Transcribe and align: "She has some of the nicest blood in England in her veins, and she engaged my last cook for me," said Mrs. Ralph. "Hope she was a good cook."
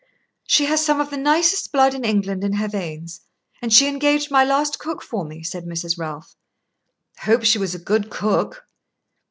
"She 0.47 0.65
has 0.65 0.83
some 0.83 0.99
of 0.99 1.11
the 1.11 1.15
nicest 1.17 1.71
blood 1.71 1.93
in 1.93 2.03
England 2.03 2.43
in 2.43 2.53
her 2.53 2.67
veins, 2.67 3.21
and 3.61 3.71
she 3.71 3.87
engaged 3.87 4.31
my 4.31 4.43
last 4.43 4.79
cook 4.79 4.99
for 5.03 5.23
me," 5.23 5.43
said 5.43 5.65
Mrs. 5.65 5.95
Ralph. 5.99 6.35
"Hope 7.19 7.43
she 7.43 7.59
was 7.59 7.75
a 7.75 7.77
good 7.77 8.09
cook." 8.09 8.65